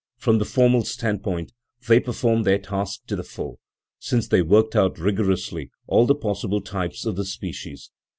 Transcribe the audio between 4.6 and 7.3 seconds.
out rigorously all the possible types of the